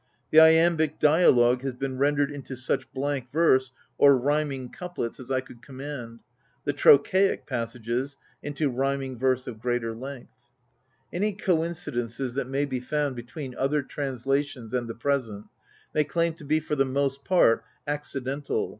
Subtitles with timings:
[0.31, 5.19] The iambic dialogue has PREFACE xxxi been rendered into such blank verse, or rhyming couplets,
[5.19, 6.21] as I could command:
[6.63, 10.49] the trochaic passages into rhyming verse of greater length.
[11.13, 15.45] Any coincidences that may be found between other translations and the present
[15.93, 18.69] may claim to be for the most part accidental.